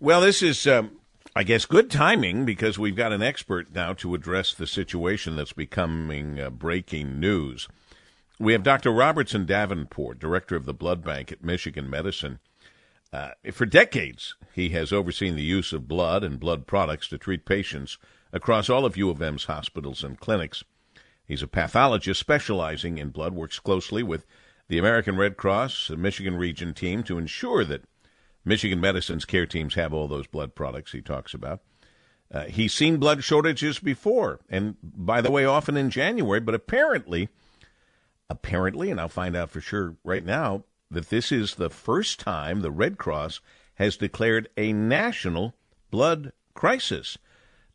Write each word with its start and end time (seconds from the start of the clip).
Well, 0.00 0.20
this 0.20 0.44
is, 0.44 0.64
um, 0.64 1.00
I 1.34 1.42
guess, 1.42 1.66
good 1.66 1.90
timing 1.90 2.44
because 2.44 2.78
we've 2.78 2.94
got 2.94 3.12
an 3.12 3.20
expert 3.20 3.74
now 3.74 3.94
to 3.94 4.14
address 4.14 4.54
the 4.54 4.68
situation 4.68 5.34
that's 5.34 5.52
becoming 5.52 6.38
uh, 6.38 6.50
breaking 6.50 7.18
news. 7.18 7.66
We 8.38 8.52
have 8.52 8.62
Dr. 8.62 8.92
Robertson 8.92 9.44
Davenport, 9.44 10.20
director 10.20 10.54
of 10.54 10.66
the 10.66 10.72
blood 10.72 11.02
bank 11.02 11.32
at 11.32 11.42
Michigan 11.42 11.90
Medicine. 11.90 12.38
Uh, 13.12 13.30
for 13.50 13.66
decades, 13.66 14.36
he 14.54 14.68
has 14.68 14.92
overseen 14.92 15.34
the 15.34 15.42
use 15.42 15.72
of 15.72 15.88
blood 15.88 16.22
and 16.22 16.38
blood 16.38 16.68
products 16.68 17.08
to 17.08 17.18
treat 17.18 17.44
patients 17.44 17.98
across 18.32 18.70
all 18.70 18.84
of 18.84 18.96
U 18.96 19.10
of 19.10 19.20
M's 19.20 19.46
hospitals 19.46 20.04
and 20.04 20.20
clinics. 20.20 20.62
He's 21.26 21.42
a 21.42 21.48
pathologist 21.48 22.20
specializing 22.20 22.98
in 22.98 23.08
blood, 23.08 23.34
works 23.34 23.58
closely 23.58 24.04
with 24.04 24.26
the 24.68 24.78
American 24.78 25.16
Red 25.16 25.36
Cross 25.36 25.88
the 25.88 25.96
Michigan 25.96 26.36
region 26.36 26.72
team 26.72 27.02
to 27.02 27.18
ensure 27.18 27.64
that 27.64 27.82
Michigan 28.44 28.80
Medicine's 28.80 29.24
care 29.24 29.46
teams 29.46 29.74
have 29.74 29.92
all 29.92 30.08
those 30.08 30.26
blood 30.26 30.54
products 30.54 30.92
he 30.92 31.00
talks 31.00 31.34
about. 31.34 31.60
Uh, 32.30 32.44
he's 32.44 32.74
seen 32.74 32.98
blood 32.98 33.24
shortages 33.24 33.78
before, 33.78 34.40
and 34.50 34.76
by 34.82 35.20
the 35.20 35.30
way, 35.30 35.44
often 35.44 35.76
in 35.76 35.88
January, 35.88 36.40
but 36.40 36.54
apparently, 36.54 37.28
apparently, 38.28 38.90
and 38.90 39.00
I'll 39.00 39.08
find 39.08 39.34
out 39.34 39.50
for 39.50 39.60
sure 39.60 39.96
right 40.04 40.24
now, 40.24 40.64
that 40.90 41.08
this 41.08 41.32
is 41.32 41.54
the 41.54 41.70
first 41.70 42.20
time 42.20 42.60
the 42.60 42.70
Red 42.70 42.98
Cross 42.98 43.40
has 43.74 43.96
declared 43.96 44.48
a 44.56 44.72
national 44.72 45.54
blood 45.90 46.32
crisis. 46.54 47.16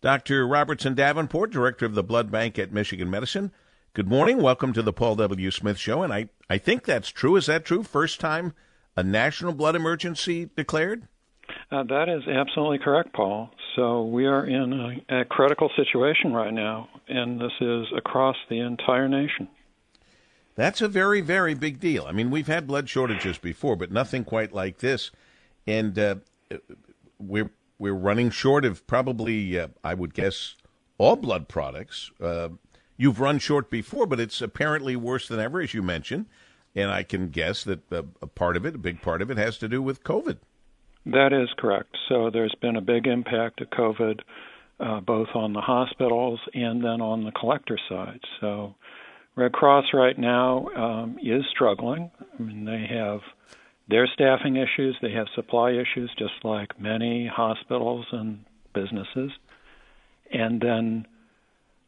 Dr. 0.02 0.45
Robertson 0.45 0.94
Davenport, 0.94 1.52
director 1.52 1.86
of 1.86 1.95
the 1.95 2.03
blood 2.03 2.30
bank 2.30 2.59
at 2.59 2.73
Michigan 2.73 3.09
Medicine. 3.09 3.52
Good 3.94 4.08
morning. 4.08 4.41
Welcome 4.41 4.73
to 4.73 4.81
the 4.81 4.91
Paul 4.91 5.16
W. 5.16 5.50
Smith 5.50 5.77
Show. 5.77 6.03
And 6.03 6.11
I, 6.11 6.30
I 6.50 6.58
think 6.58 6.84
that's 6.84 7.09
true. 7.09 7.36
Is 7.36 7.45
that 7.45 7.64
true? 7.64 7.84
First 7.84 8.20
time 8.20 8.53
a 8.95 9.03
national 9.03 9.53
blood 9.53 9.75
emergency 9.75 10.49
declared? 10.55 11.07
Uh, 11.71 11.83
that 11.83 12.07
is 12.09 12.27
absolutely 12.27 12.79
correct, 12.79 13.13
Paul. 13.13 13.49
So 13.75 14.03
we 14.05 14.25
are 14.25 14.45
in 14.45 15.02
a, 15.09 15.21
a 15.21 15.25
critical 15.25 15.69
situation 15.75 16.33
right 16.33 16.53
now, 16.53 16.88
and 17.08 17.39
this 17.39 17.52
is 17.59 17.88
across 17.97 18.35
the 18.50 18.59
entire 18.59 19.08
nation. 19.08 19.47
That's 20.55 20.81
a 20.81 20.88
very, 20.88 21.22
very 21.22 21.55
big 21.55 21.80
deal. 21.80 22.05
I 22.05 22.11
mean, 22.11 22.30
we've 22.30 22.47
had 22.47 22.67
blood 22.67 22.88
shortages 22.88 23.39
before, 23.39 23.75
but 23.75 23.91
nothing 23.91 24.23
quite 24.23 24.53
like 24.53 24.80
this. 24.80 25.09
And 25.66 25.97
uh, 25.97 26.16
we're 27.17 27.50
we're 27.80 27.94
running 27.94 28.30
short 28.30 28.63
of 28.66 28.85
probably, 28.85 29.59
uh, 29.59 29.69
I 29.83 29.95
would 29.95 30.13
guess, 30.13 30.55
all 30.97 31.16
blood 31.16 31.47
products. 31.47 32.11
Uh, 32.22 32.50
you've 32.97 33.19
run 33.19 33.39
short 33.39 33.72
before, 33.72 34.05
but 34.05 34.19
it's 34.19 34.41
apparently 34.41 34.95
worse 34.95 35.28
than 35.28 35.39
ever, 35.39 35.59
as 35.59 35.73
you 35.73 35.81
mentioned. 35.81 36.28
And 36.75 36.89
I 36.89 37.03
can 37.03 37.29
guess 37.29 37.63
that 37.66 37.91
a, 37.91 38.05
a 38.21 38.27
part 38.27 38.57
of 38.57 38.66
it, 38.66 38.75
a 38.75 38.79
big 38.79 39.02
part 39.02 39.21
of 39.21 39.29
it, 39.29 39.38
has 39.38 39.57
to 39.59 39.67
do 39.67 39.81
with 39.81 40.03
COVID. 40.03 40.38
That 41.05 41.33
is 41.33 41.49
correct. 41.57 41.97
So 42.09 42.29
there's 42.31 42.55
been 42.61 42.77
a 42.77 42.81
big 42.81 43.07
impact 43.07 43.61
of 43.61 43.69
COVID, 43.69 44.21
uh, 44.79 45.01
both 45.01 45.27
on 45.35 45.53
the 45.53 45.61
hospitals 45.61 46.39
and 46.53 46.83
then 46.83 47.01
on 47.01 47.25
the 47.25 47.31
collector 47.31 47.77
side. 47.89 48.21
So 48.39 48.75
Red 49.35 49.51
Cross 49.51 49.85
right 49.94 50.17
now 50.17 50.67
um, 50.75 51.17
is 51.21 51.44
struggling. 51.51 52.09
I 52.39 52.41
mean, 52.41 52.66
they 52.66 52.88
have 52.89 53.19
their 53.88 54.07
staffing 54.07 54.55
issues, 54.55 54.95
they 55.01 55.11
have 55.11 55.27
supply 55.35 55.71
issues, 55.71 56.09
just 56.17 56.44
like 56.44 56.79
many 56.79 57.27
hospitals 57.27 58.05
and 58.11 58.45
businesses. 58.73 59.31
And 60.31 60.61
then 60.61 61.05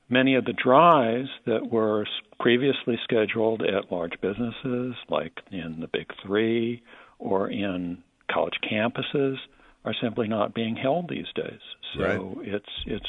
many 0.09 0.35
of 0.35 0.45
the 0.45 0.53
drives 0.53 1.29
that 1.45 1.71
were 1.71 2.05
previously 2.39 2.99
scheduled 3.03 3.63
at 3.63 3.91
large 3.91 4.19
businesses, 4.21 4.95
like 5.09 5.39
in 5.51 5.79
the 5.79 5.87
Big 5.87 6.07
Three 6.25 6.83
or 7.19 7.49
in 7.49 8.03
college 8.31 8.59
campuses, 8.69 9.37
are 9.83 9.95
simply 10.01 10.27
not 10.27 10.53
being 10.53 10.75
held 10.75 11.09
these 11.09 11.27
days. 11.35 11.59
So 11.95 12.03
right. 12.03 12.47
it's 12.47 12.69
it's 12.85 13.05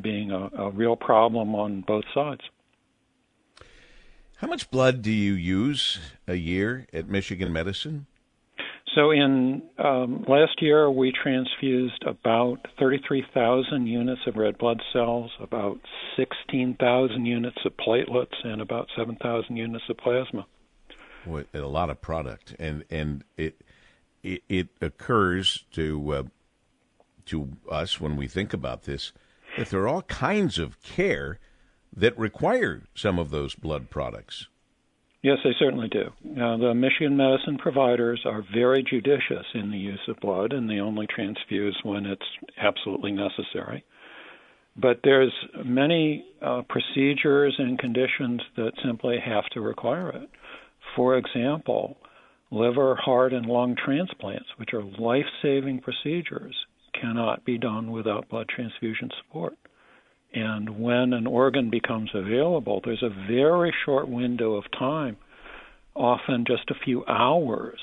being 0.00 0.30
a, 0.30 0.50
a 0.56 0.70
real 0.70 0.96
problem 0.96 1.54
on 1.54 1.82
both 1.86 2.04
sides. 2.14 2.42
How 4.36 4.46
much 4.46 4.70
blood 4.70 5.02
do 5.02 5.10
you 5.10 5.34
use 5.34 5.98
a 6.26 6.34
year 6.34 6.86
at 6.92 7.08
Michigan 7.08 7.52
Medicine? 7.52 8.06
So 8.94 9.12
in 9.12 9.62
um, 9.78 10.24
last 10.26 10.60
year, 10.60 10.90
we 10.90 11.12
transfused 11.12 12.02
about 12.04 12.58
33,000 12.78 13.86
units 13.86 14.22
of 14.26 14.36
red 14.36 14.58
blood 14.58 14.82
cells, 14.92 15.30
about 15.40 15.78
16,000 16.16 17.24
units 17.24 17.58
of 17.64 17.76
platelets, 17.76 18.34
and 18.42 18.60
about 18.60 18.88
7,000 18.96 19.56
units 19.56 19.84
of 19.88 19.96
plasma. 19.96 20.44
Well, 21.24 21.44
a 21.54 21.58
lot 21.60 21.90
of 21.90 22.00
product, 22.00 22.56
and 22.58 22.84
and 22.90 23.24
it 23.36 23.60
it, 24.22 24.42
it 24.48 24.68
occurs 24.80 25.64
to 25.72 26.12
uh, 26.14 26.22
to 27.26 27.56
us 27.70 28.00
when 28.00 28.16
we 28.16 28.26
think 28.26 28.52
about 28.52 28.84
this 28.84 29.12
that 29.58 29.68
there 29.68 29.80
are 29.80 29.88
all 29.88 30.02
kinds 30.02 30.58
of 30.58 30.80
care 30.82 31.38
that 31.94 32.18
require 32.18 32.84
some 32.94 33.18
of 33.18 33.30
those 33.30 33.54
blood 33.54 33.90
products. 33.90 34.48
Yes, 35.22 35.36
they 35.44 35.50
certainly 35.58 35.88
do. 35.88 36.10
The 36.24 36.72
Michigan 36.74 37.16
medicine 37.16 37.58
providers 37.58 38.22
are 38.24 38.42
very 38.54 38.82
judicious 38.82 39.44
in 39.54 39.70
the 39.70 39.78
use 39.78 40.00
of 40.08 40.16
blood, 40.20 40.52
and 40.52 40.68
they 40.68 40.80
only 40.80 41.06
transfuse 41.06 41.78
when 41.82 42.06
it's 42.06 42.22
absolutely 42.58 43.12
necessary. 43.12 43.84
But 44.76 45.00
there's 45.04 45.32
many 45.62 46.24
uh, 46.40 46.62
procedures 46.68 47.54
and 47.58 47.78
conditions 47.78 48.40
that 48.56 48.72
simply 48.82 49.18
have 49.22 49.44
to 49.52 49.60
require 49.60 50.08
it. 50.10 50.30
For 50.96 51.18
example, 51.18 51.98
liver, 52.50 52.96
heart, 52.96 53.34
and 53.34 53.44
lung 53.44 53.76
transplants, 53.76 54.48
which 54.56 54.72
are 54.72 54.82
life-saving 54.82 55.80
procedures, 55.80 56.56
cannot 56.98 57.44
be 57.44 57.58
done 57.58 57.90
without 57.90 58.28
blood 58.30 58.48
transfusion 58.48 59.10
support. 59.22 59.54
And 60.32 60.78
when 60.80 61.12
an 61.12 61.26
organ 61.26 61.70
becomes 61.70 62.10
available, 62.14 62.80
there's 62.84 63.02
a 63.02 63.26
very 63.28 63.74
short 63.84 64.08
window 64.08 64.54
of 64.54 64.70
time, 64.70 65.16
often 65.94 66.44
just 66.46 66.70
a 66.70 66.84
few 66.84 67.04
hours, 67.06 67.80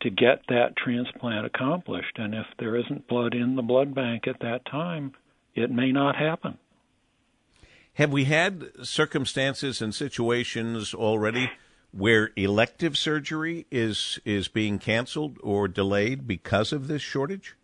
to 0.00 0.10
get 0.10 0.42
that 0.48 0.76
transplant 0.76 1.44
accomplished. 1.44 2.16
And 2.16 2.34
if 2.34 2.46
there 2.58 2.76
isn't 2.76 3.08
blood 3.08 3.34
in 3.34 3.56
the 3.56 3.62
blood 3.62 3.94
bank 3.94 4.26
at 4.26 4.40
that 4.40 4.64
time, 4.64 5.12
it 5.54 5.70
may 5.70 5.92
not 5.92 6.16
happen. 6.16 6.58
Have 7.94 8.12
we 8.12 8.24
had 8.24 8.70
circumstances 8.82 9.80
and 9.80 9.94
situations 9.94 10.92
already 10.92 11.50
where 11.92 12.30
elective 12.36 12.96
surgery 12.98 13.66
is 13.70 14.18
is 14.24 14.48
being 14.48 14.78
canceled 14.78 15.38
or 15.42 15.66
delayed 15.66 16.26
because 16.26 16.72
of 16.72 16.88
this 16.88 17.00
shortage? 17.00 17.56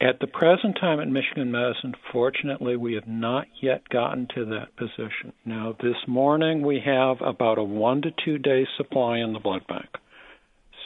At 0.00 0.20
the 0.20 0.28
present 0.28 0.76
time 0.80 1.00
at 1.00 1.08
Michigan 1.08 1.50
Medicine, 1.50 1.92
fortunately, 2.12 2.76
we 2.76 2.94
have 2.94 3.08
not 3.08 3.48
yet 3.60 3.88
gotten 3.88 4.28
to 4.32 4.44
that 4.44 4.76
position. 4.76 5.32
Now, 5.44 5.74
this 5.82 5.96
morning 6.06 6.62
we 6.62 6.78
have 6.84 7.20
about 7.20 7.58
a 7.58 7.64
one 7.64 8.02
to 8.02 8.12
two 8.24 8.38
day 8.38 8.64
supply 8.76 9.18
in 9.18 9.32
the 9.32 9.40
blood 9.40 9.66
bank. 9.66 9.88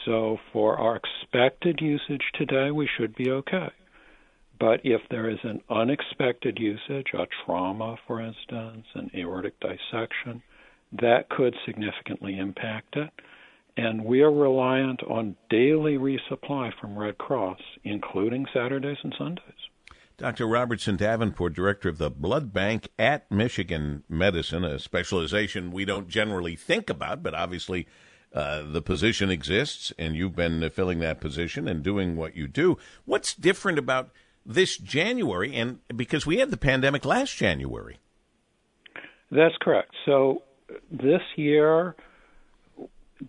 So, 0.03 0.39
for 0.51 0.77
our 0.79 0.95
expected 0.95 1.79
usage 1.79 2.23
today, 2.33 2.71
we 2.71 2.87
should 2.97 3.15
be 3.15 3.29
okay. 3.29 3.69
But 4.59 4.81
if 4.83 5.01
there 5.11 5.29
is 5.29 5.39
an 5.43 5.61
unexpected 5.69 6.57
usage, 6.57 7.13
a 7.13 7.27
trauma, 7.45 7.97
for 8.07 8.19
instance, 8.19 8.87
an 8.95 9.11
aortic 9.15 9.53
dissection, 9.59 10.41
that 10.91 11.29
could 11.29 11.55
significantly 11.65 12.39
impact 12.39 12.95
it 12.95 13.11
and 13.77 14.05
we 14.05 14.21
are 14.21 14.31
reliant 14.31 15.01
on 15.03 15.35
daily 15.49 15.97
resupply 15.97 16.71
from 16.79 16.97
Red 16.97 17.17
Cross, 17.17 17.59
including 17.83 18.45
Saturdays 18.53 18.97
and 19.03 19.13
Sundays. 19.17 19.43
Dr. 20.17 20.45
Robertson 20.45 20.95
Davenport, 20.95 21.53
director 21.53 21.89
of 21.89 21.97
the 21.97 22.11
Blood 22.11 22.53
Bank 22.53 22.89
at 22.99 23.29
Michigan 23.31 24.03
Medicine, 24.07 24.63
a 24.63 24.77
specialization 24.77 25.71
we 25.71 25.85
don't 25.85 26.07
generally 26.07 26.55
think 26.55 26.89
about, 26.89 27.23
but 27.23 27.33
obviously 27.33 27.87
uh, 28.33 28.63
the 28.63 28.81
position 28.81 29.29
exists, 29.29 29.91
and 29.97 30.15
you've 30.15 30.35
been 30.35 30.69
filling 30.69 30.99
that 30.99 31.19
position 31.19 31.67
and 31.67 31.83
doing 31.83 32.15
what 32.15 32.35
you 32.35 32.47
do. 32.47 32.77
What's 33.05 33.33
different 33.33 33.79
about 33.79 34.11
this 34.45 34.77
January? 34.77 35.55
And 35.55 35.79
because 35.95 36.25
we 36.25 36.37
had 36.37 36.51
the 36.51 36.57
pandemic 36.57 37.05
last 37.05 37.35
January. 37.35 37.97
That's 39.31 39.55
correct. 39.61 39.91
So 40.05 40.43
this 40.91 41.21
year, 41.35 41.95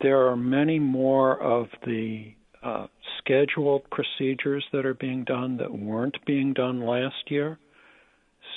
there 0.00 0.26
are 0.28 0.36
many 0.36 0.78
more 0.78 1.40
of 1.40 1.66
the 1.84 2.34
uh, 2.62 2.86
scheduled 3.18 3.82
procedures 3.90 4.64
that 4.72 4.86
are 4.86 4.94
being 4.94 5.24
done 5.24 5.58
that 5.58 5.72
weren't 5.72 6.16
being 6.26 6.52
done 6.52 6.80
last 6.80 7.30
year. 7.30 7.58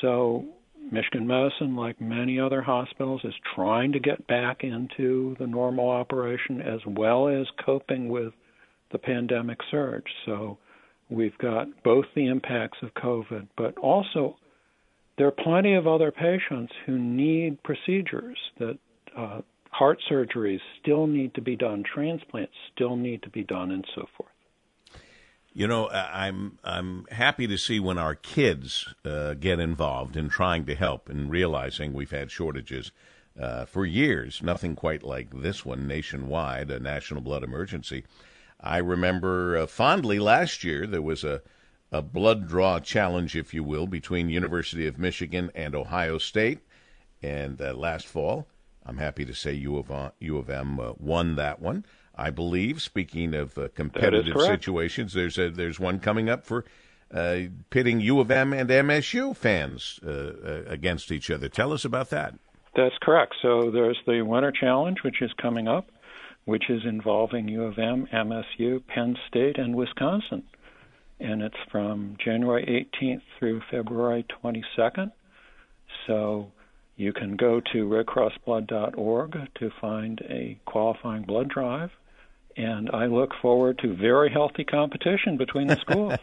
So, 0.02 0.46
Michigan 0.92 1.28
Medicine, 1.28 1.76
like 1.76 2.00
many 2.00 2.40
other 2.40 2.62
hospitals, 2.62 3.22
is 3.24 3.34
trying 3.56 3.92
to 3.92 4.00
get 4.00 4.26
back 4.28 4.64
into 4.64 5.36
the 5.40 5.48
normal 5.48 5.90
operation 5.90 6.62
as 6.62 6.80
well 6.86 7.28
as 7.28 7.46
coping 7.66 8.08
with 8.08 8.34
the 8.92 8.98
pandemic 8.98 9.58
surge. 9.70 10.06
So, 10.26 10.58
we've 11.10 11.38
got 11.40 11.68
both 11.84 12.06
the 12.16 12.28
impacts 12.28 12.78
of 12.82 12.94
COVID, 12.94 13.48
but 13.58 13.78
also 13.78 14.38
there 15.18 15.28
are 15.28 15.32
plenty 15.32 15.74
of 15.74 15.88
other 15.88 16.12
patients 16.12 16.72
who 16.86 16.98
need 16.98 17.62
procedures 17.64 18.38
that 18.60 18.78
uh, 19.18 19.42
heart 19.78 20.00
surgeries 20.10 20.60
still 20.82 21.06
need 21.06 21.34
to 21.36 21.42
be 21.42 21.56
done, 21.56 21.84
transplants 21.84 22.54
still 22.74 22.96
need 22.96 23.22
to 23.24 23.30
be 23.30 23.44
done, 23.44 23.72
and 23.72 23.86
so 23.94 24.08
forth. 24.16 24.32
You 25.54 25.68
know, 25.68 25.90
I'm 25.90 26.60
I'm 26.64 27.06
happy 27.12 27.48
to 27.48 27.58
see 27.58 27.80
when 27.80 27.98
our 27.98 28.16
kids 28.16 28.94
uh, 29.06 29.34
get 29.36 29.60
involved 29.60 30.16
in 30.16 30.30
trying 30.30 30.66
to 30.66 30.76
help 30.76 31.10
and 31.10 31.30
realizing 31.30 31.94
we've 31.94 32.12
had 32.12 32.32
shortages 32.32 32.92
uh, 33.40 33.66
for 33.66 33.86
years. 33.86 34.42
Nothing 34.44 34.76
quite 34.76 35.04
like 35.04 35.30
this 35.42 35.66
one 35.66 35.88
nationwide, 35.88 36.70
a 36.72 36.80
national 36.80 37.22
blood 37.22 37.44
emergency. 37.44 38.04
I 38.60 38.78
remember 38.78 39.58
uh, 39.58 39.68
fondly 39.68 40.20
last 40.20 40.64
year 40.64 40.88
there 40.88 41.02
was 41.02 41.24
a 41.24 41.42
a 41.92 42.02
blood 42.02 42.48
draw 42.48 42.80
challenge, 42.80 43.36
if 43.36 43.54
you 43.54 43.64
will, 43.64 43.88
between 43.88 44.30
University 44.30 44.88
of 44.88 45.00
Michigan 45.00 45.52
and 45.56 45.74
Ohio 45.74 46.18
State, 46.18 46.60
and 47.24 47.62
uh, 47.62 47.74
last 47.74 48.06
fall, 48.06 48.48
I'm 48.88 48.98
happy 48.98 49.26
to 49.26 49.34
say 49.34 49.54
U 49.54 49.78
of 49.78 49.92
U 50.20 50.38
of 50.38 50.50
M 50.50 50.80
uh, 50.80 50.94
won 50.98 51.36
that 51.36 51.62
one. 51.62 51.86
I 52.18 52.32
believe. 52.32 52.82
Speaking 52.82 53.36
of 53.36 53.58
uh, 53.58 53.68
competitive 53.76 54.42
situations, 54.42 55.14
there's 55.14 55.38
a, 55.38 55.50
there's 55.50 55.80
one 55.80 56.00
coming 56.00 56.30
up 56.30 56.46
for 56.46 56.66
uh, 57.14 57.42
pitting 57.70 58.00
U 58.02 58.20
of 58.20 58.32
M 58.32 58.54
and 58.54 58.70
MSU 58.70 59.36
fans 59.36 60.00
uh, 60.06 60.10
uh, 60.10 60.64
against 60.68 61.12
each 61.12 61.30
other. 61.30 61.48
Tell 61.48 61.72
us 61.72 61.86
about 61.86 62.10
that. 62.10 62.34
That's 62.76 62.96
correct. 63.02 63.36
So 63.42 63.72
there's 63.72 64.00
the 64.06 64.22
Winter 64.22 64.52
Challenge, 64.52 64.98
which 65.04 65.22
is 65.22 65.32
coming 65.42 65.68
up, 65.68 65.90
which 66.46 66.70
is 66.70 66.84
involving 66.86 67.48
U 67.48 67.64
of 67.64 67.78
M, 67.78 68.08
MSU, 68.14 68.86
Penn 68.88 69.18
State, 69.28 69.58
and 69.58 69.76
Wisconsin, 69.76 70.44
and 71.20 71.42
it's 71.42 71.58
from 71.72 72.18
January 72.24 72.88
18th 73.02 73.22
through 73.38 73.62
February 73.72 74.26
22nd. 74.44 75.12
So 76.06 76.52
you 76.98 77.14
can 77.14 77.36
go 77.36 77.62
to 77.72 77.88
redcrossblood.org 77.88 79.38
to 79.56 79.72
find 79.80 80.20
a 80.30 80.60
qualifying 80.66 81.24
blood 81.24 81.48
drive 81.48 81.92
and 82.58 82.90
I 82.92 83.06
look 83.06 83.34
forward 83.40 83.78
to 83.80 83.96
very 83.96 84.32
healthy 84.32 84.64
competition 84.64 85.38
between 85.38 85.68
the 85.68 85.76
schools. 85.82 86.18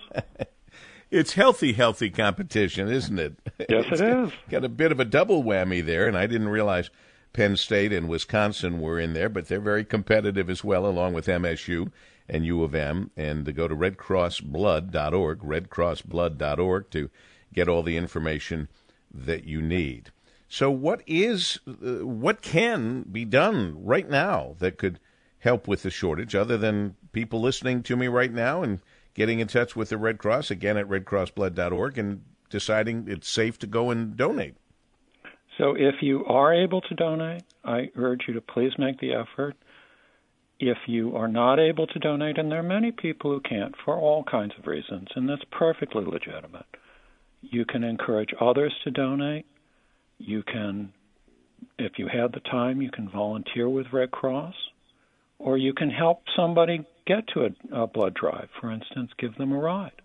it's 1.10 1.34
healthy, 1.34 1.72
healthy 1.72 2.10
competition, 2.10 2.88
isn't 2.88 3.18
it? 3.18 3.34
Yes, 3.68 3.86
it's 3.92 4.00
it 4.00 4.08
is. 4.08 4.32
Got 4.50 4.64
a 4.64 4.68
bit 4.68 4.92
of 4.92 5.00
a 5.00 5.04
double 5.04 5.44
whammy 5.44 5.84
there, 5.84 6.08
and 6.08 6.18
I 6.18 6.26
didn't 6.26 6.48
realize 6.48 6.90
Penn 7.32 7.56
State 7.56 7.92
and 7.92 8.08
Wisconsin 8.08 8.80
were 8.80 8.98
in 8.98 9.12
there, 9.12 9.28
but 9.28 9.46
they're 9.46 9.60
very 9.60 9.84
competitive 9.84 10.50
as 10.50 10.64
well, 10.64 10.86
along 10.86 11.14
with 11.14 11.26
MSU 11.26 11.92
and 12.28 12.44
U 12.44 12.64
of 12.64 12.74
M. 12.74 13.10
And 13.16 13.44
to 13.44 13.52
go 13.52 13.68
to 13.68 13.76
redcrossblood.org, 13.76 15.38
redcrossblood.org, 15.38 16.90
to 16.90 17.10
get 17.52 17.68
all 17.68 17.82
the 17.84 17.96
information 17.96 18.68
that 19.12 19.44
you 19.44 19.62
need. 19.62 20.10
So, 20.54 20.70
what 20.70 21.02
is, 21.08 21.58
uh, 21.66 22.06
what 22.06 22.40
can 22.40 23.02
be 23.10 23.24
done 23.24 23.84
right 23.84 24.08
now 24.08 24.54
that 24.60 24.78
could 24.78 25.00
help 25.40 25.66
with 25.66 25.82
the 25.82 25.90
shortage 25.90 26.36
other 26.36 26.56
than 26.56 26.94
people 27.10 27.40
listening 27.40 27.82
to 27.82 27.96
me 27.96 28.06
right 28.06 28.32
now 28.32 28.62
and 28.62 28.78
getting 29.14 29.40
in 29.40 29.48
touch 29.48 29.74
with 29.74 29.88
the 29.88 29.98
Red 29.98 30.18
Cross 30.18 30.52
again 30.52 30.76
at 30.76 30.88
redcrossblood.org 30.88 31.98
and 31.98 32.22
deciding 32.50 33.06
it's 33.08 33.28
safe 33.28 33.58
to 33.58 33.66
go 33.66 33.90
and 33.90 34.16
donate. 34.16 34.54
So 35.58 35.74
if 35.74 35.96
you 36.02 36.24
are 36.26 36.54
able 36.54 36.82
to 36.82 36.94
donate, 36.94 37.42
I 37.64 37.90
urge 37.96 38.22
you 38.28 38.34
to 38.34 38.40
please 38.40 38.74
make 38.78 39.00
the 39.00 39.12
effort. 39.12 39.56
If 40.60 40.78
you 40.86 41.16
are 41.16 41.26
not 41.26 41.58
able 41.58 41.88
to 41.88 41.98
donate, 41.98 42.38
and 42.38 42.48
there 42.48 42.60
are 42.60 42.62
many 42.62 42.92
people 42.92 43.32
who 43.32 43.40
can't 43.40 43.74
for 43.84 43.98
all 43.98 44.22
kinds 44.22 44.52
of 44.56 44.68
reasons, 44.68 45.08
and 45.16 45.28
that's 45.28 45.42
perfectly 45.50 46.04
legitimate, 46.04 46.66
you 47.42 47.64
can 47.64 47.82
encourage 47.82 48.32
others 48.40 48.72
to 48.84 48.92
donate. 48.92 49.46
You 50.18 50.42
can, 50.42 50.92
if 51.78 51.98
you 51.98 52.08
have 52.08 52.32
the 52.32 52.40
time, 52.40 52.80
you 52.80 52.90
can 52.90 53.08
volunteer 53.08 53.68
with 53.68 53.92
Red 53.92 54.10
Cross 54.10 54.54
or 55.38 55.58
you 55.58 55.74
can 55.74 55.90
help 55.90 56.22
somebody 56.34 56.84
get 57.06 57.26
to 57.28 57.46
a, 57.46 57.82
a 57.82 57.86
blood 57.86 58.14
drive. 58.14 58.48
For 58.60 58.70
instance, 58.70 59.10
give 59.18 59.36
them 59.36 59.52
a 59.52 59.58
ride. 59.58 60.02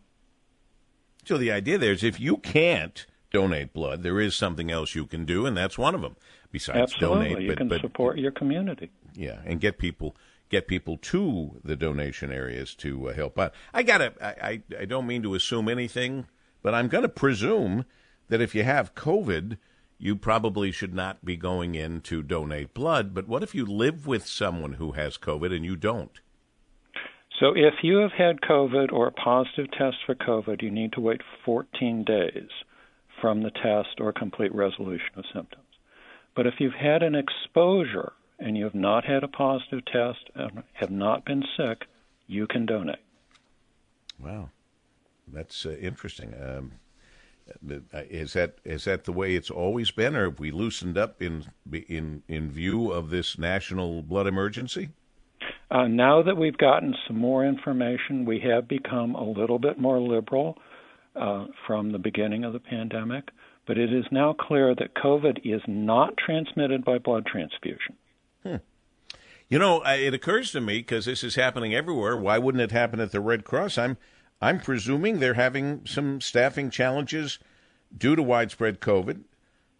So 1.25 1.37
the 1.37 1.51
idea 1.51 1.77
there 1.77 1.91
is 1.91 2.03
if 2.03 2.19
you 2.19 2.37
can't 2.37 3.05
donate 3.31 3.73
blood, 3.73 4.03
there 4.03 4.19
is 4.19 4.35
something 4.35 4.71
else 4.71 4.95
you 4.95 5.05
can 5.05 5.25
do, 5.25 5.45
and 5.45 5.55
that's 5.55 5.77
one 5.77 5.95
of 5.95 6.01
them. 6.01 6.15
Besides 6.51 6.93
Absolutely. 6.93 7.29
donate, 7.29 7.43
you 7.43 7.55
can 7.55 7.67
but, 7.67 7.81
support 7.81 8.17
your 8.17 8.31
community. 8.31 8.89
Yeah, 9.15 9.39
and 9.45 9.59
get 9.59 9.77
people 9.77 10.15
get 10.49 10.67
people 10.67 10.97
to 10.97 11.61
the 11.63 11.75
donation 11.75 12.31
areas 12.31 12.73
to 12.73 13.09
uh, 13.09 13.13
help 13.13 13.37
out. 13.37 13.53
I 13.73 13.83
gotta. 13.83 14.13
I, 14.19 14.49
I 14.49 14.61
I 14.81 14.85
don't 14.85 15.05
mean 15.05 15.21
to 15.23 15.35
assume 15.35 15.69
anything, 15.69 16.25
but 16.63 16.73
I'm 16.73 16.87
going 16.87 17.03
to 17.03 17.09
presume 17.09 17.85
that 18.29 18.41
if 18.41 18.55
you 18.55 18.63
have 18.63 18.95
COVID, 18.95 19.57
you 19.99 20.15
probably 20.15 20.71
should 20.71 20.93
not 20.93 21.23
be 21.25 21.35
going 21.35 21.75
in 21.75 22.01
to 22.01 22.23
donate 22.23 22.73
blood. 22.73 23.13
But 23.13 23.27
what 23.27 23.43
if 23.43 23.53
you 23.53 23.65
live 23.65 24.07
with 24.07 24.25
someone 24.25 24.73
who 24.73 24.93
has 24.93 25.17
COVID 25.17 25.53
and 25.53 25.65
you 25.65 25.75
don't? 25.75 26.19
So, 27.39 27.53
if 27.55 27.75
you 27.83 27.97
have 27.97 28.11
had 28.11 28.41
COVID 28.41 28.91
or 28.91 29.07
a 29.07 29.11
positive 29.11 29.71
test 29.71 29.97
for 30.05 30.15
COVID, 30.15 30.61
you 30.61 30.71
need 30.71 30.93
to 30.93 31.01
wait 31.01 31.21
14 31.45 32.03
days 32.03 32.49
from 33.21 33.43
the 33.43 33.51
test 33.51 33.99
or 33.99 34.11
complete 34.11 34.53
resolution 34.53 35.09
of 35.15 35.25
symptoms. 35.33 35.63
But 36.35 36.47
if 36.47 36.55
you've 36.59 36.73
had 36.73 37.03
an 37.03 37.15
exposure 37.15 38.13
and 38.39 38.57
you 38.57 38.63
have 38.63 38.75
not 38.75 39.05
had 39.05 39.23
a 39.23 39.27
positive 39.27 39.85
test 39.85 40.29
and 40.35 40.63
have 40.73 40.91
not 40.91 41.25
been 41.25 41.43
sick, 41.55 41.85
you 42.27 42.47
can 42.47 42.65
donate. 42.65 42.97
Wow, 44.19 44.49
that's 45.27 45.65
uh, 45.65 45.77
interesting. 45.81 46.33
Um, 46.41 46.73
is 47.93 48.33
that 48.33 48.57
is 48.63 48.85
that 48.85 49.05
the 49.05 49.11
way 49.11 49.35
it's 49.35 49.49
always 49.49 49.91
been, 49.91 50.15
or 50.15 50.29
have 50.29 50.39
we 50.39 50.51
loosened 50.51 50.97
up 50.97 51.21
in 51.21 51.45
in 51.71 52.23
in 52.27 52.51
view 52.51 52.91
of 52.91 53.09
this 53.09 53.37
national 53.37 54.01
blood 54.01 54.27
emergency? 54.27 54.89
Uh, 55.71 55.87
now 55.87 56.23
that 56.23 56.35
we've 56.35 56.57
gotten 56.57 56.95
some 57.07 57.17
more 57.17 57.45
information, 57.45 58.25
we 58.25 58.39
have 58.39 58.67
become 58.67 59.15
a 59.15 59.23
little 59.23 59.59
bit 59.59 59.79
more 59.79 59.99
liberal 59.99 60.57
uh, 61.15 61.45
from 61.67 61.91
the 61.91 61.99
beginning 61.99 62.43
of 62.43 62.53
the 62.53 62.59
pandemic. 62.59 63.29
But 63.67 63.77
it 63.77 63.93
is 63.93 64.05
now 64.11 64.33
clear 64.33 64.73
that 64.73 64.95
COVID 64.95 65.41
is 65.43 65.61
not 65.67 66.17
transmitted 66.17 66.83
by 66.83 66.97
blood 66.97 67.27
transfusion. 67.27 67.95
Hmm. 68.41 68.55
You 69.47 69.59
know, 69.59 69.83
it 69.83 70.13
occurs 70.13 70.51
to 70.53 70.61
me 70.61 70.79
because 70.79 71.05
this 71.05 71.23
is 71.23 71.35
happening 71.35 71.75
everywhere. 71.75 72.17
Why 72.17 72.39
wouldn't 72.39 72.63
it 72.63 72.71
happen 72.71 72.99
at 72.99 73.11
the 73.11 73.21
Red 73.21 73.45
Cross? 73.45 73.77
I'm 73.77 73.97
I'm 74.41 74.59
presuming 74.59 75.19
they're 75.19 75.33
having 75.33 75.81
some 75.85 76.21
staffing 76.21 76.69
challenges 76.69 77.39
due 77.95 78.15
to 78.15 78.23
widespread 78.23 78.79
COVID 78.79 79.21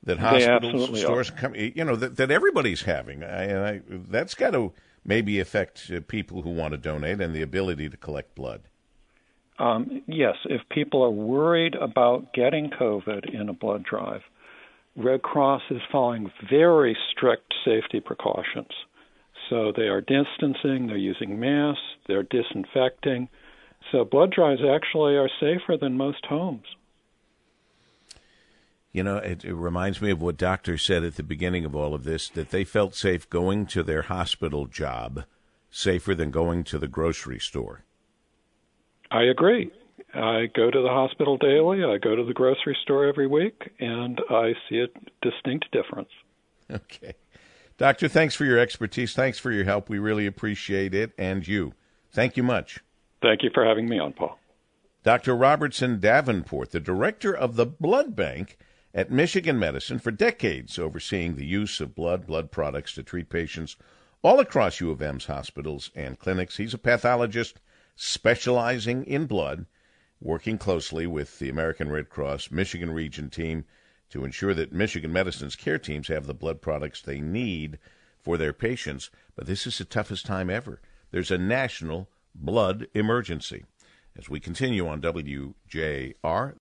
that 0.04 0.20
hospitals, 0.20 1.00
stores, 1.00 1.30
come, 1.30 1.56
you 1.56 1.84
know, 1.84 1.96
that, 1.96 2.18
that 2.18 2.32
everybody's 2.32 2.84
having. 2.84 3.24
I, 3.24 3.70
I, 3.70 3.82
that's 3.88 4.34
got 4.36 4.52
to 4.52 4.74
maybe 5.06 5.40
affect 5.40 5.92
uh, 5.94 6.00
people 6.08 6.42
who 6.42 6.52
want 6.52 6.72
to 6.72 6.78
donate 6.78 7.22
and 7.22 7.34
the 7.34 7.42
ability 7.42 7.90
to 7.90 7.98
collect 7.98 8.36
blood. 8.36 8.62
Um, 9.60 10.02
yes, 10.08 10.36
if 10.46 10.62
people 10.70 11.04
are 11.04 11.10
worried 11.10 11.76
about 11.76 12.34
getting 12.34 12.70
COVID 12.70 13.34
in 13.34 13.50
a 13.50 13.54
blood 13.54 13.84
drive, 13.84 14.22
Red 14.96 15.22
Cross 15.22 15.64
is 15.70 15.82
following 15.92 16.32
very 16.50 16.98
strict 17.12 17.54
safety 17.66 18.00
precautions. 18.00 18.72
So 19.50 19.74
they 19.76 19.88
are 19.88 20.02
distancing, 20.02 20.88
they're 20.88 20.98
using 20.98 21.40
masks, 21.40 21.82
they're 22.08 22.24
disinfecting. 22.24 23.28
So 23.92 24.06
blood 24.06 24.32
drives 24.32 24.62
actually 24.62 25.16
are 25.16 25.30
safer 25.40 25.78
than 25.78 25.98
most 25.98 26.26
homes. 26.26 26.66
You 28.92 29.04
know, 29.04 29.18
it, 29.18 29.46
it, 29.46 29.54
reminds 29.54 30.02
me 30.02 30.10
of 30.10 30.22
what 30.22 30.38
doctors 30.38 30.82
said 30.82 31.04
at 31.04 31.16
the 31.16 31.24
beginning 31.24 31.64
of 31.64 31.76
all 31.76 31.94
of 31.94 32.04
this 32.04 32.28
that 32.30 32.50
they 32.50 32.64
felt 32.64 32.96
safe 32.96 33.30
going 33.30 33.68
to 33.68 33.84
their 33.84 34.04
hospital 34.04 34.66
job 34.66 35.26
safer 35.70 36.16
than 36.16 36.32
going 36.32 36.64
to 36.66 36.80
the 36.80 36.88
grocery 36.88 37.40
store. 37.40 37.84
I 39.12 39.24
agree. 39.24 39.72
I 40.14 40.48
go 40.56 40.72
to 40.72 40.82
the 40.82 40.90
hospital 40.90 41.38
daily, 41.38 41.84
I 41.84 41.98
go 41.98 42.16
to 42.16 42.24
the 42.24 42.34
grocery 42.34 42.76
store 42.82 43.06
every 43.06 43.28
week, 43.28 43.70
and 43.80 44.20
I 44.30 44.54
see 44.68 44.80
a 44.80 44.88
distinct 45.22 45.72
difference. 45.72 46.10
Okay. 46.72 47.14
Doctor, 47.80 48.08
thanks 48.08 48.36
for 48.36 48.46
your 48.46 48.60
expertise. 48.60 49.16
Thanks 49.16 49.40
for 49.40 49.52
your 49.52 49.64
help. 49.64 49.90
We 49.90 49.98
really 49.98 50.28
appreciate 50.28 50.94
it 50.94 51.14
and 51.18 51.48
you. 51.48 51.74
Thank 52.12 52.38
you 52.38 52.44
much. 52.44 52.82
Thank 53.22 53.44
you 53.44 53.50
for 53.54 53.66
having 53.66 53.90
me 53.90 54.00
on, 54.00 54.14
Paul. 54.14 54.40
Dr. 55.04 55.36
Robertson 55.36 56.00
Davenport, 56.00 56.72
the 56.72 56.80
director 56.80 57.34
of 57.34 57.56
the 57.56 57.66
Blood 57.66 58.16
Bank 58.16 58.58
at 58.94 59.12
Michigan 59.12 59.60
Medicine 59.60 60.00
for 60.00 60.12
decades, 60.12 60.80
overseeing 60.80 61.36
the 61.36 61.46
use 61.46 61.80
of 61.80 61.96
blood, 61.96 62.26
blood 62.26 62.52
products 62.52 62.94
to 62.96 63.04
treat 63.04 63.30
patients 63.30 63.76
all 64.22 64.40
across 64.40 64.82
U 64.82 64.92
of 64.92 65.02
M's 65.02 65.26
hospitals 65.26 65.92
and 65.96 66.20
clinics. 66.20 66.58
He's 66.58 66.74
a 66.74 66.78
pathologist 66.78 67.60
specializing 67.96 69.04
in 69.06 69.26
blood, 69.26 69.66
working 70.20 70.58
closely 70.58 71.08
with 71.08 71.40
the 71.40 71.50
American 71.50 71.90
Red 71.90 72.10
Cross 72.10 72.52
Michigan 72.52 72.92
Region 72.92 73.30
team 73.30 73.66
to 74.10 74.26
ensure 74.26 74.54
that 74.54 74.74
Michigan 74.74 75.14
Medicine's 75.14 75.56
care 75.56 75.78
teams 75.78 76.08
have 76.08 76.26
the 76.26 76.34
blood 76.34 76.62
products 76.62 77.02
they 77.02 77.22
need 77.22 77.80
for 78.20 78.38
their 78.38 78.54
patients. 78.54 79.10
But 79.36 79.46
this 79.46 79.68
is 79.68 79.78
the 79.78 79.86
toughest 79.86 80.26
time 80.26 80.50
ever. 80.50 80.82
There's 81.12 81.32
a 81.32 81.38
national 81.38 82.10
blood 82.36 82.88
emergency. 82.94 83.66
As 84.18 84.30
we 84.30 84.40
continue 84.40 84.88
on 84.88 85.02
WJR, 85.02 86.56